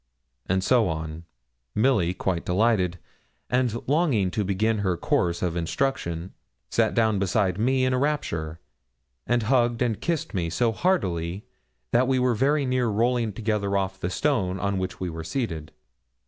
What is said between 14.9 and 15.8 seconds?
we were seated.